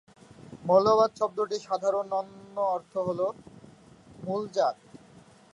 মৌলবাদ 0.65 1.11
শব্দটির 1.19 1.65
সাধারণ 1.67 2.07
অন্য 2.11 2.55
অর্থ 2.75 2.93
হল 3.07 3.19
মূলজাত। 4.23 4.75